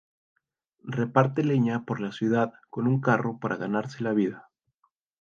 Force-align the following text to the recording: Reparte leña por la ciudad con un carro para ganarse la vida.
Reparte 0.97 1.43
leña 1.43 1.85
por 1.85 2.01
la 2.01 2.11
ciudad 2.11 2.53
con 2.71 2.87
un 2.87 3.01
carro 3.01 3.37
para 3.39 3.57
ganarse 3.57 4.01
la 4.01 4.13
vida. 4.13 4.49